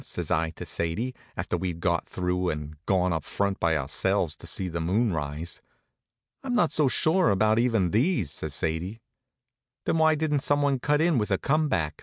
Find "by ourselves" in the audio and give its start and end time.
3.59-4.35